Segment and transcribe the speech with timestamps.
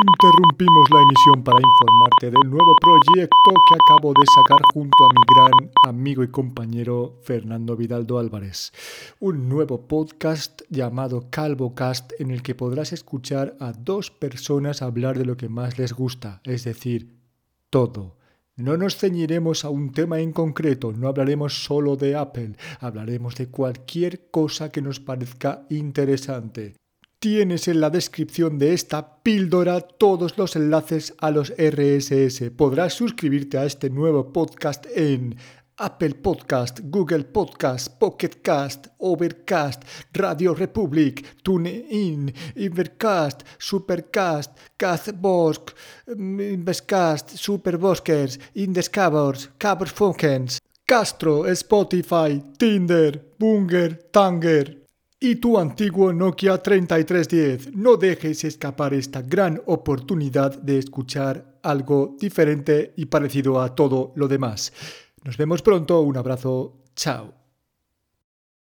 [0.00, 5.20] Interrumpimos la emisión para informarte del nuevo proyecto que acabo de sacar junto a mi
[5.34, 8.72] gran amigo y compañero Fernando Vidaldo Álvarez.
[9.18, 15.26] Un nuevo podcast llamado CalvoCast en el que podrás escuchar a dos personas hablar de
[15.26, 17.18] lo que más les gusta, es decir,
[17.68, 18.16] todo.
[18.56, 23.48] No nos ceñiremos a un tema en concreto, no hablaremos solo de Apple, hablaremos de
[23.48, 26.74] cualquier cosa que nos parezca interesante.
[27.22, 32.50] Tienes en la descripción de esta píldora todos los enlaces a los RSS.
[32.56, 35.36] Podrás suscribirte a este nuevo podcast en
[35.76, 39.82] Apple Podcast, Google Podcast, Pocket Cast, Overcast,
[40.14, 45.74] Radio Republic, TuneIn, Invercast, Supercast, Castbox,
[46.16, 54.79] Investcast, Superboskers, Indescabors, Caberfunkens, Castro, Spotify, Tinder, Bunger, Tanger
[55.20, 57.76] y tu antiguo Nokia 3310.
[57.76, 64.26] No dejes escapar esta gran oportunidad de escuchar algo diferente y parecido a todo lo
[64.26, 64.72] demás.
[65.22, 67.39] Nos vemos pronto, un abrazo, chao.